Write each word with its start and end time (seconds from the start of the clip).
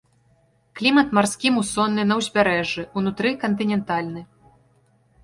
Клімат 0.77 1.11
марскі 1.17 1.51
мусонны 1.57 2.05
на 2.11 2.17
ўзбярэжжы, 2.21 2.87
унутры 3.03 3.29
кантынентальны. 3.45 4.21